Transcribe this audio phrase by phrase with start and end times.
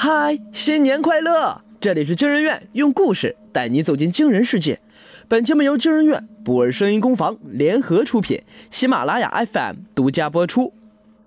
[0.00, 1.60] 嗨，新年快乐！
[1.80, 4.80] 这里是惊人院，用故事带你走进惊人世界。
[5.26, 8.40] 本节目由惊人院、布尔声音工坊联合出品，
[8.70, 10.72] 喜马拉雅 FM 独家播出。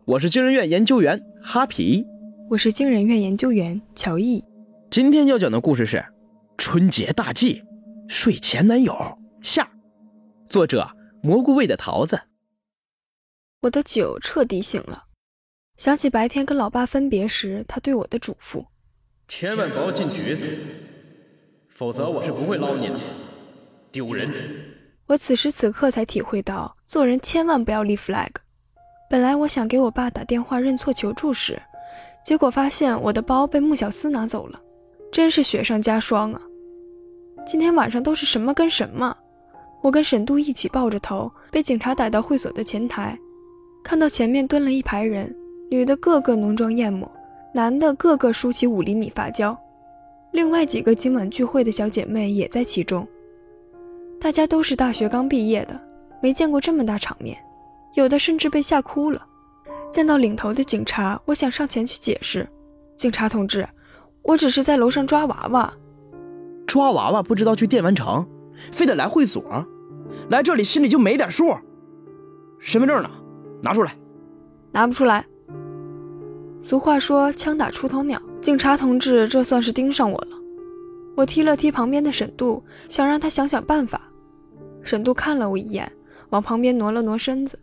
[0.06, 2.06] 我是惊人院研究员哈皮，
[2.50, 4.42] 我是惊人院研究员乔毅。
[4.90, 6.06] 今天要讲的故事是
[6.58, 7.64] 春节大忌，
[8.08, 8.96] 睡前男友
[9.42, 9.70] 下。
[10.46, 10.92] 作者
[11.22, 12.22] 蘑菇味的桃子。
[13.64, 15.04] 我的酒彻底醒了。
[15.82, 18.64] 想起白天跟老爸分别时，他对我的嘱咐
[19.28, 20.46] ：“千万不要进局子，
[21.70, 23.00] 否则我是不会捞你的，
[23.92, 24.30] 丢人。”
[25.10, 28.30] 我此时此刻才体会到，做人千万不要立 flag。
[29.10, 31.60] 本来我想给我爸打电话认错求助时，
[32.24, 34.62] 结果发现我的包被穆小思拿走了，
[35.12, 36.40] 真是雪上加霜啊！
[37.44, 39.18] 今天晚上都是什么跟什么？
[39.82, 43.18] 我跟沈度一起抱着头，被警察逮到会所的前台，
[43.84, 45.36] 看到前面蹲了一排人。
[45.72, 47.10] 女的个个浓妆艳抹，
[47.54, 49.58] 男的个个梳起五厘米发胶，
[50.34, 53.08] 另外几个今晚聚会的小姐妹也在其中。
[54.20, 55.80] 大家都是大学刚毕业的，
[56.22, 57.38] 没见过这么大场面，
[57.94, 59.26] 有的甚至被吓哭了。
[59.90, 62.46] 见到领头的警察，我想上前去解释
[62.98, 63.66] ：“警察同志，
[64.24, 65.74] 我只是在楼上抓娃娃。
[66.68, 68.28] 抓娃娃不知道去电玩城，
[68.74, 69.42] 非得来会所，
[70.30, 71.56] 来这里心里就没点数。
[72.60, 73.10] 身份证呢？
[73.64, 73.96] 拿出来。
[74.74, 75.26] 拿不出来。”
[76.64, 80.38] 俗话说“枪打出头鸟”，警察同志这算是盯上我了。
[81.18, 84.00] 我踢了踢旁边的沈度，想让他想想办法。
[84.84, 85.92] 沈度看了我一眼，
[86.30, 87.60] 往旁边挪了挪身子。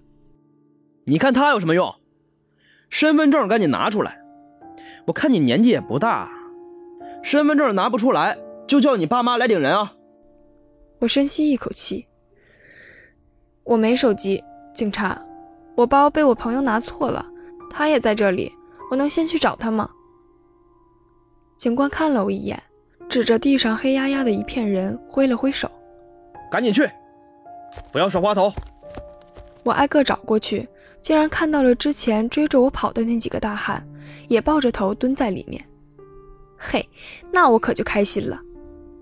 [1.04, 1.94] 你看他有什么用？
[2.90, 4.20] 身份证赶紧拿出来！
[5.06, 6.28] 我看你年纪也不大，
[7.22, 9.94] 身份证拿不出来，就叫你爸妈来领人啊！
[10.98, 12.06] 我深吸一口气。
[13.62, 14.42] 我没手机，
[14.74, 15.24] 警察，
[15.76, 17.24] 我包被我朋友拿错了，
[17.70, 18.52] 他也在这里。
[18.90, 19.88] 我能先去找他吗？
[21.56, 22.62] 警官看了我一眼，
[23.08, 25.70] 指着地上黑压压的一片人，挥了挥手
[26.50, 26.88] ：“赶紧去，
[27.92, 28.52] 不要耍滑头。”
[29.64, 30.66] 我挨个找过去，
[31.00, 33.86] 竟然看到了之前追着我跑的那几个大汉，
[34.28, 35.62] 也抱着头蹲在里面。
[36.56, 36.88] 嘿，
[37.32, 38.40] 那我可就开心了，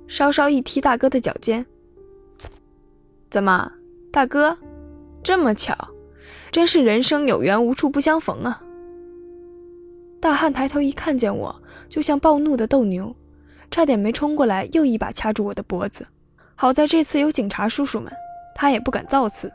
[0.09, 1.65] 稍稍一踢大哥的脚尖
[3.31, 3.71] ：“怎么，
[4.11, 4.57] 大哥，
[5.23, 5.77] 这么巧，
[6.51, 8.63] 真是人生有缘无处不相逢啊！”
[10.21, 11.55] 大汉抬头一看见我，
[11.89, 13.15] 就像暴怒的斗牛，
[13.71, 16.07] 差点没冲过来，又一把掐住我的脖子。
[16.55, 18.13] 好在这次有警察叔叔们，
[18.55, 19.53] 他也不敢造次。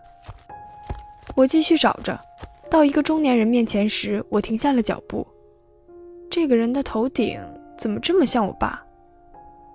[1.35, 2.19] 我继续找着，
[2.69, 5.25] 到一个中年人面前时，我停下了脚步。
[6.29, 7.39] 这个人的头顶
[7.77, 8.81] 怎么这么像我爸？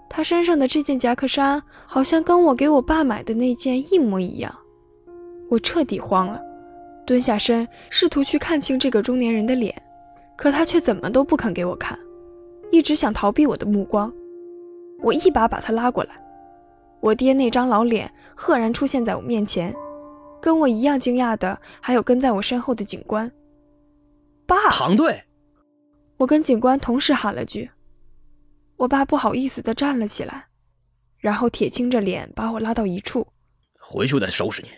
[0.09, 4.55] 他身上的这件夹克衫好像跟我给我爸买的那件一模一样。
[5.51, 6.41] 我彻底慌了，
[7.05, 9.75] 蹲下身，试图去看清这个中年人的脸。
[10.37, 11.99] 可他却怎么都不肯给我看，
[12.71, 14.13] 一直想逃避我的目光。
[15.01, 16.15] 我一把把他拉过来，
[17.01, 19.75] 我爹那张老脸赫然出现在我面前，
[20.41, 23.31] 跟我一样惊讶的还有跟在我身后的警官。
[24.47, 25.23] 爸，唐队！
[26.17, 27.71] 我跟警官同时喊了句。
[28.77, 30.47] 我爸不好意思的站了起来，
[31.19, 33.27] 然后铁青着脸把我拉到一处，
[33.81, 34.69] 回去再收拾你。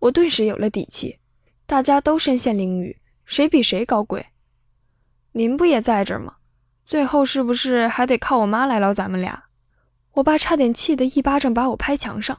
[0.00, 1.18] 我顿时有了底气，
[1.66, 4.26] 大家都身陷囹圄，谁比谁高贵？
[5.32, 6.36] 您不也在这儿吗？
[6.84, 9.44] 最后是不是还得靠我妈来捞咱们俩？
[10.12, 12.38] 我爸差点气得一巴掌把我拍墙上。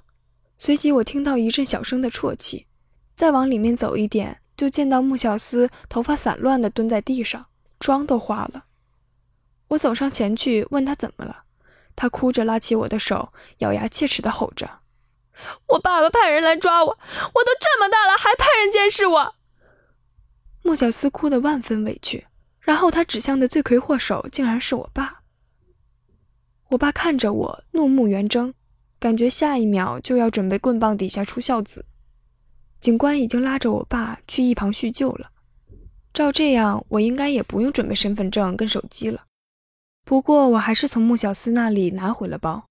[0.59, 2.67] 随即我听到一阵小声的啜泣，
[3.15, 7.47] 再往里面走一点，就见到穆小司头发散乱地蹲在地上，
[7.79, 8.65] 妆都花了。
[9.69, 11.45] 我走上前去问他怎么了，
[11.95, 14.69] 他哭着拉起我的手，咬牙切齿地吼着
[15.69, 19.35] ：“我爸爸派人来抓我，我都这么大了还派人监视我。”
[20.61, 22.27] 穆小司哭得万分委屈。
[22.63, 25.21] 然后他指向的罪魁祸首竟然是我爸。
[26.69, 28.53] 我爸看着我，怒目圆睁，
[28.99, 31.85] 感觉下一秒就要准备棍棒底下出孝子。
[32.79, 35.29] 警官已经拉着我爸去一旁叙旧了。
[36.13, 39.25] 照这样，我应该也不用准备身份证跟手机了。
[40.05, 42.65] 不过我还是从穆小司那里拿回了包，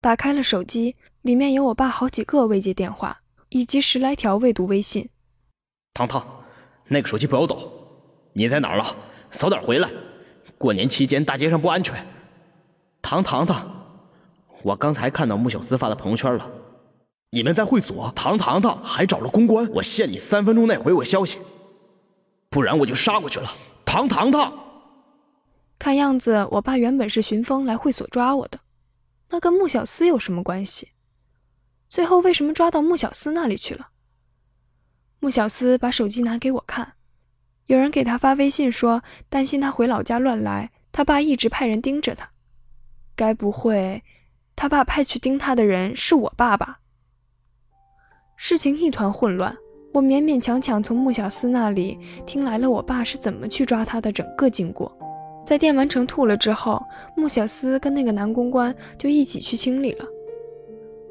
[0.00, 3.20] 打开了手机，里面有我爸好几个未接电话，
[3.50, 5.08] 以及十来条未读微信。
[5.94, 6.44] 糖糖，
[6.88, 7.85] 那个手机不要抖。
[8.38, 8.94] 你在哪儿了？
[9.30, 9.90] 早点回来！
[10.58, 12.06] 过年期间大街上不安全。
[13.00, 13.66] 唐糖糖，
[14.62, 16.46] 我刚才看到穆小司发的朋友圈了，
[17.30, 19.66] 你们在会所，唐糖糖还找了公关。
[19.72, 21.38] 我限你三分钟内回我消息，
[22.50, 23.50] 不然我就杀过去了。
[23.86, 24.52] 唐糖糖，
[25.78, 28.60] 看样子我爸原本是寻风来会所抓我的，
[29.30, 30.90] 那跟穆小司有什么关系？
[31.88, 33.88] 最后为什么抓到穆小司那里去了？
[35.20, 36.95] 穆小司把手机拿给我看。
[37.66, 42.30] 有人给他发微信说，担心他回老家乱来，他爸一直派人盯着他。
[43.16, 44.02] 该不会，
[44.54, 46.80] 他爸派去盯他的人是我爸吧？
[48.36, 49.56] 事情一团混乱，
[49.92, 54.96] 我勉勉强强从穆小司那里听来了我爸是怎么去抓他的整个经过。
[55.44, 56.80] 在电玩城吐了之后，
[57.16, 60.04] 穆小司跟那个男公关就一起去清理了。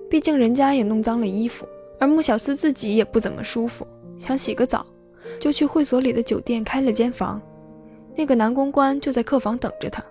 [0.09, 1.67] 毕竟人家也弄脏了衣服，
[1.99, 3.85] 而穆小司自己也不怎么舒服，
[4.17, 4.85] 想洗个澡，
[5.39, 7.41] 就去会所里的酒店开了间房。
[8.15, 10.03] 那个男公关就在客房等着他。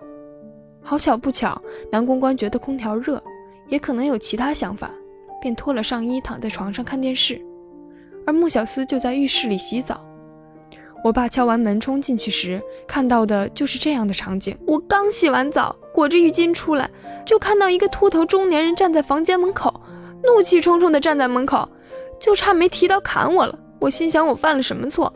[0.81, 1.59] 好巧不巧，
[1.91, 3.21] 男公关觉得空调热，
[3.67, 4.91] 也可能有其他想法，
[5.41, 7.41] 便脱了上衣躺在床上看电视，
[8.25, 10.05] 而穆小司就在浴室里洗澡。
[11.03, 14.57] 我爸敲完门冲进去时，看到的就是这样的场景。
[14.65, 16.89] 我刚洗完澡，裹着浴巾出来，
[17.25, 19.81] 就看到一个秃头中年人站在房间门口。
[20.23, 21.69] 怒气冲冲地站在门口，
[22.19, 23.59] 就差没提刀砍我了。
[23.85, 25.13] 我心想我犯了什么错，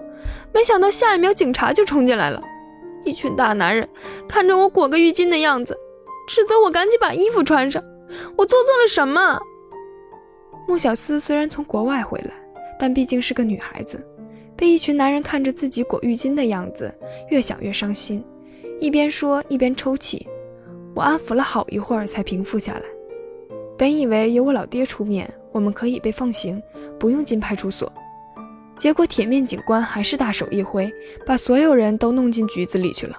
[0.53, 2.39] 没想到下一秒警察就冲进来了。
[3.03, 3.89] 一群大男人
[4.27, 5.75] 看着我裹个浴巾的样子，
[6.27, 7.83] 指责我赶紧把衣服穿上。
[8.37, 9.39] 我做错了什么？
[10.67, 12.31] 穆小思虽然从国外回来，
[12.79, 14.07] 但毕竟是个女孩子，
[14.55, 16.93] 被一群男人看着自己裹浴巾的样子，
[17.29, 18.23] 越想越伤心，
[18.79, 20.27] 一边说一边抽泣。
[20.93, 22.83] 我安抚了好一会儿，才平复下来。
[23.75, 26.61] 本以为有我老爹出面，我们可以被放行，
[26.99, 27.91] 不用进派出所。
[28.79, 30.89] 结果铁面警官还是大手一挥，
[31.25, 33.15] 把所有人都弄进局子里去了。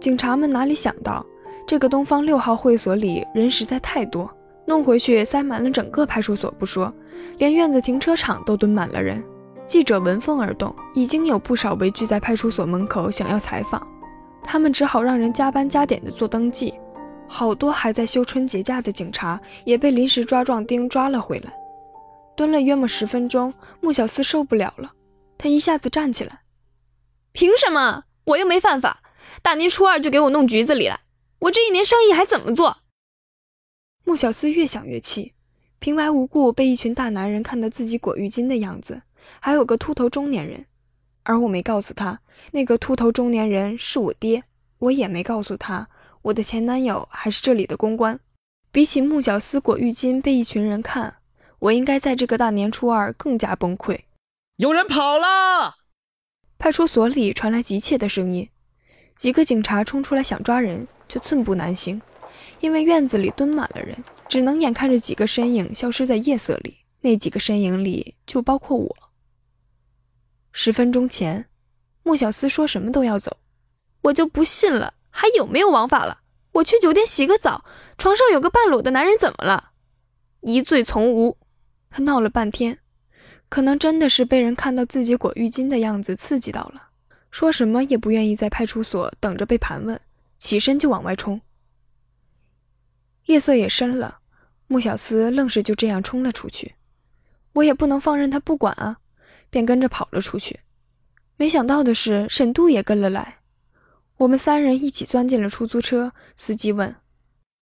[0.00, 1.24] 警察们哪里想到，
[1.64, 4.28] 这个东方六号会所里人实在太多，
[4.66, 6.92] 弄回去塞满了整个派出所不说，
[7.38, 9.24] 连院子停车场都蹲满了人。
[9.68, 13.80] 记者闻风而动，已经有不少围聚在派出所门口想要采访，
[14.42, 16.74] 他们只好让人加班加点的做登记。
[17.28, 21.52] 好多还在休春节假的警察也被临时抓壮丁抓了回来，
[22.38, 24.92] 蹲了约莫十分钟，穆小四受不了了，
[25.36, 26.42] 他一下子站起来
[27.34, 28.04] ：“凭什么？
[28.26, 29.02] 我又没犯法，
[29.42, 31.00] 大年初二就给我弄局子里来，
[31.40, 32.76] 我这一年生意还怎么做？”
[34.06, 35.34] 穆小四越想越气，
[35.80, 39.02] 平白无故被一群大男人看到自己裹浴巾的样子，
[39.40, 40.64] 还有个秃头中年人，
[41.24, 42.20] 而我没告诉他，
[42.52, 44.44] 那个秃头中年人是我爹，
[44.78, 45.88] 我也没告诉他。
[46.22, 48.20] 我的前男友还是这里的公关，
[48.70, 51.16] 比起木角丝裹浴巾被一群人看，
[51.60, 54.00] 我应该在这个大年初二更加崩溃。
[54.56, 55.76] 有人跑了！
[56.58, 58.48] 派出所里传来急切的声音，
[59.14, 62.00] 几个警察冲出来想抓人，却寸步难行，
[62.60, 63.96] 因为院子里蹲满了人，
[64.28, 66.78] 只能眼看着几个身影消失在夜色里。
[67.00, 68.96] 那几个身影里就包括我。
[70.50, 71.46] 十分钟前，
[72.02, 73.36] 穆小思说什么都要走，
[74.02, 74.94] 我就不信了。
[75.10, 76.22] 还有没有王法了？
[76.52, 77.64] 我去酒店洗个澡，
[77.96, 79.70] 床上有个半裸的男人，怎么了？
[80.40, 81.36] 疑罪从无。
[81.90, 82.78] 他闹了半天，
[83.48, 86.88] 可能真的是被人看到自己裹浴巾的样子刺激到了，
[87.30, 90.00] 说什么也不愿意在派出所等着被盘问，
[90.38, 91.40] 起身就往外冲。
[93.26, 94.20] 夜色也深了，
[94.66, 96.74] 穆小思愣是就这样冲了出去，
[97.52, 98.98] 我也不能放任他不管啊，
[99.50, 100.60] 便跟着跑了出去。
[101.36, 103.38] 没想到的是，沈度也跟了来。
[104.16, 106.12] 我们三人一起钻进了出租车。
[106.36, 106.96] 司机问：“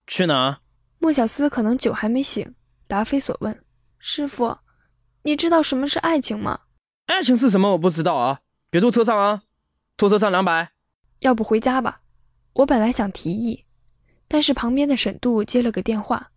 [0.07, 0.61] 去哪？”
[0.99, 2.55] 莫小思可能酒还没醒，
[2.87, 3.61] 答非所问
[4.09, 4.59] ：“师傅，
[5.23, 6.61] 你知道什么是爱情吗
[7.07, 7.73] ？”“爱情是什么？
[7.73, 8.41] 我不知道啊！
[8.71, 9.43] 别坐车上啊！
[9.97, 10.71] 拖车上两百。
[11.19, 12.03] ”“要不回家吧？”
[12.55, 13.65] 我本来想提议，
[14.29, 16.31] 但是旁边的沈度接了个电话，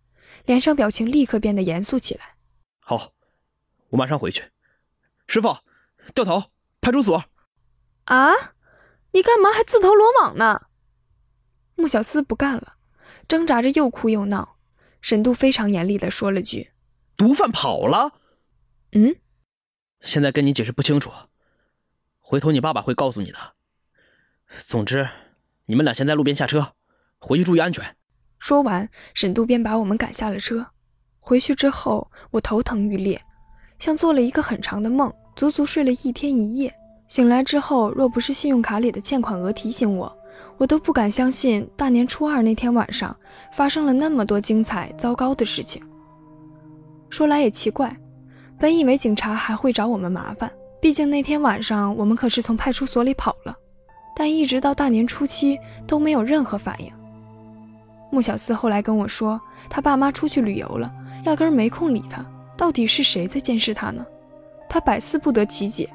[0.46, 2.34] 脸上表情立刻变得严肃起来。
[2.82, 3.12] “好，
[3.90, 4.50] 我马上回去。
[5.28, 5.58] ”“师傅，
[6.12, 6.50] 掉头，
[6.80, 7.24] 派出所。
[8.06, 8.32] ”“啊？”
[9.14, 10.62] 你干嘛还自投罗网呢？
[11.76, 12.74] 穆小思不干了，
[13.28, 14.56] 挣扎着又哭又闹。
[15.00, 16.72] 沈度非常严厉地说了句
[17.20, 18.14] ：“毒贩跑了。”
[18.96, 19.16] 嗯，
[20.00, 21.10] 现在跟你解释不清楚，
[22.18, 23.38] 回头你爸爸会告诉你的。
[24.66, 25.06] 总之，
[25.66, 26.72] 你们俩先在路边下车，
[27.18, 27.94] 回去注意安全。
[28.38, 30.68] 说完，沈度便把我们赶下了车。
[31.18, 33.22] 回去之后，我头疼欲裂，
[33.78, 36.74] 像做了一个很长的梦，足足睡了一天一夜。
[37.06, 40.18] 醒来之后，若不是信用卡里的欠款额提醒我，
[40.56, 43.14] 我都不敢相信大年初二那天晚上
[43.52, 45.86] 发生了那么多精彩糟糕的事情。
[47.10, 47.94] 说来也奇怪，
[48.58, 50.50] 本以为警察还会找我们麻烦，
[50.80, 53.54] 毕竟那天晚上我们可是从派出所里跑了，
[54.16, 56.90] 但一直到大年初七都没有任何反应。
[58.10, 60.92] 穆小四后来跟我说，他爸妈出去旅游了，
[61.24, 62.24] 压根没空理他。
[62.56, 64.04] 到底是谁在监视他呢？
[64.68, 65.88] 他百思不得其解。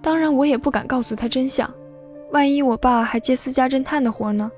[0.00, 1.68] 当然，我也不敢告诉他真相，
[2.30, 4.50] 万一我爸还接私家侦探的活呢？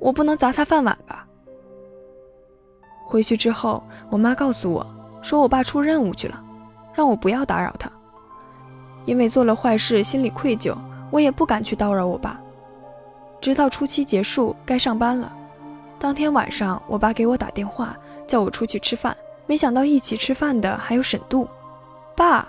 [0.00, 1.27] 我不能砸他饭碗吧。
[3.08, 4.86] 回去之后，我妈告诉我，
[5.22, 6.38] 说我爸出任务去了，
[6.94, 7.90] 让我不要打扰他，
[9.06, 10.76] 因为做了坏事，心里愧疚，
[11.10, 12.38] 我也不敢去叨扰我爸。
[13.40, 15.32] 直到初七结束该上班了。
[15.98, 17.96] 当天晚上，我爸给我打电话，
[18.26, 19.16] 叫我出去吃饭。
[19.46, 21.48] 没想到一起吃饭的还有沈度。
[22.14, 22.46] 爸，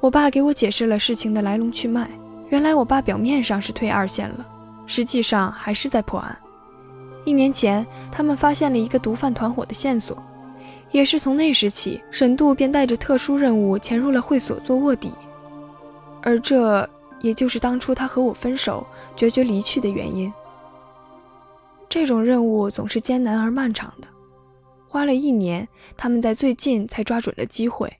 [0.00, 2.06] 我爸给我解释了事情的来龙去脉。
[2.50, 4.44] 原来我爸表面上是退二线了，
[4.84, 6.36] 实际上还是在破案。
[7.24, 10.22] 一年前，他们发现了一个毒贩团伙的线索，
[10.90, 15.12] 也是从那时起，沈度便带着特殊任务潜入了会所做卧底。
[16.22, 16.88] 而这
[17.20, 20.32] 也就是当初他和我分手、决绝离去的原因。
[21.88, 24.08] 这种任务总是艰难而漫长的。
[24.88, 25.66] 花了一年，
[25.96, 27.92] 他们在最近才抓准了机会。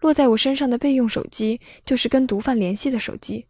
[0.00, 3.46] 落在我身上的备用手机就是跟毒贩联系的手机。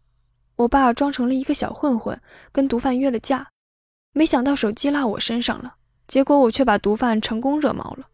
[0.55, 2.19] 我爸装成了一个小混混，
[2.51, 3.52] 跟毒贩约了架。
[4.15, 5.73] 没想到手机落我身上了，
[6.07, 8.05] 结果我却把毒贩成功惹毛了，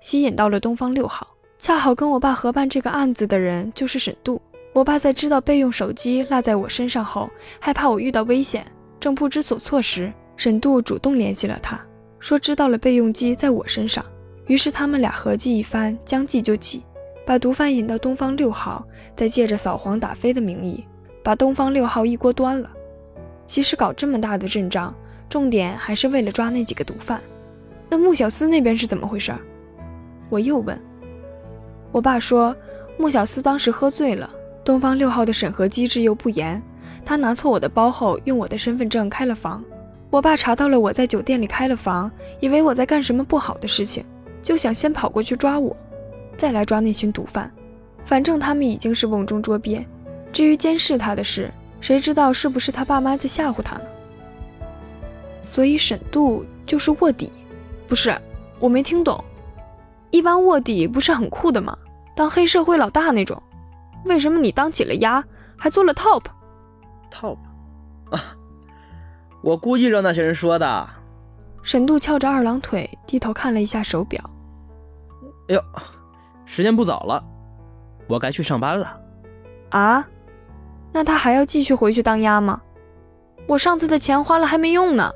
[0.00, 1.28] 吸引到了东方六号。
[1.58, 4.40] 恰好跟我爸合办这个案子的人就是沈度。
[4.72, 8.66] 我爸在知道备用手机落在我身上后，害怕我遇到危险，
[8.98, 11.78] 正不知所措时，沈度主动联系了他。
[12.18, 14.04] 说知道了备用机在我身上，
[14.46, 16.82] 于是他们俩合计一番，将计就计，
[17.26, 20.82] 把毒贩引到东方六号，再借着扫黄打非的名义，
[21.22, 22.70] 把东方六号一锅端了。
[23.44, 24.94] 其实搞这么大的阵仗，
[25.28, 27.20] 重点还是为了抓那几个毒贩。
[27.88, 29.32] 那穆小司那边是怎么回事？
[30.28, 30.80] 我又问。
[31.92, 32.54] 我爸说，
[32.98, 34.28] 穆小司当时喝醉了，
[34.64, 36.62] 东方六号的审核机制又不严，
[37.04, 39.64] 他拿错我的包后，用我的身份证开了房。
[40.10, 44.04] 我爸查到了我在酒店里开了房，以为我在干什么不好的事情，
[44.42, 45.76] 就想先跑过去抓我，
[46.36, 47.50] 再来抓那群毒贩。
[48.04, 49.84] 反正他们已经是瓮中捉鳖。
[50.32, 53.84] 至于监视他的事，谁知道是不是他爸妈在吓唬他呢？
[55.46, 57.32] 所以沈度就是卧底，
[57.86, 58.14] 不是？
[58.58, 59.24] 我没听懂。
[60.10, 61.78] 一般卧底不是很酷的吗？
[62.16, 63.40] 当黑社会老大那种。
[64.04, 65.24] 为什么你当起了鸭，
[65.56, 67.38] 还做了 top？top
[68.10, 68.20] 啊。
[69.42, 70.88] 我故意让那些人说的。
[71.62, 74.20] 沈度翘着二郎腿，低头看了一下手表。
[75.48, 75.64] 哎呦，
[76.44, 77.24] 时间不早了，
[78.08, 79.00] 我该去上班了。
[79.70, 80.06] 啊？
[80.92, 82.60] 那他还要继续回去当鸭吗？
[83.46, 85.12] 我上次的钱花了还没用呢。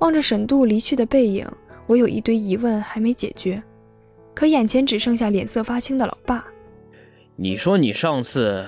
[0.00, 1.46] 望着沈度离去的背影，
[1.86, 3.62] 我有一堆疑问还没解决，
[4.34, 6.44] 可眼前只剩下脸色发青的老爸。
[7.36, 8.66] 你说你上次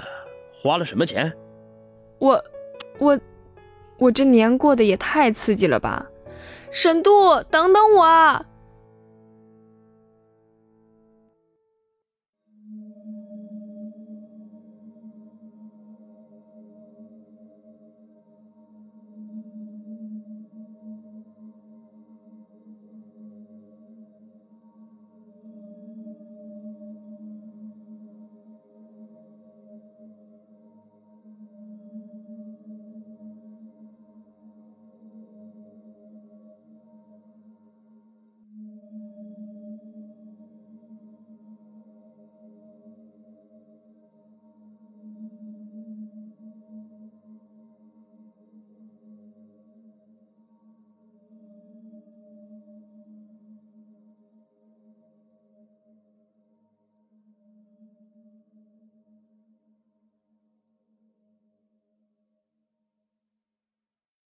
[0.63, 1.33] 花了什么钱？
[2.19, 2.43] 我，
[2.99, 3.21] 我。
[3.99, 6.05] 我这年过得也太刺激了吧！
[6.73, 8.45] 沈度，等等我啊！